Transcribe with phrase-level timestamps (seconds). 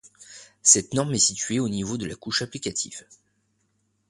[0.63, 3.05] Cette norme est située au niveau de la couche applicative.